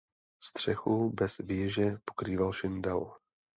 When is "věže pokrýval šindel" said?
1.37-3.17